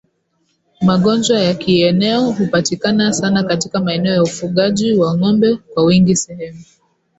Magonjwa 0.81 1.39
ya 1.39 1.53
kieneo 1.53 2.31
hupatikana 2.31 3.13
sana 3.13 3.43
katika 3.43 3.79
maeneo 3.79 4.13
ya 4.13 4.23
ufugaji 4.23 4.93
wa 4.93 5.17
ng'ombe 5.17 5.55
kwa 5.55 5.83
wingi 5.83 6.15
Sehemu 6.15 6.59